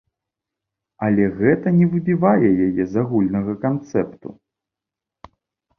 Але 1.07 1.27
гэта 1.41 1.67
не 1.79 1.85
выбівае 1.93 2.49
яе 2.65 2.83
з 2.95 3.03
агульнага 3.03 3.53
канцэпту. 3.69 4.29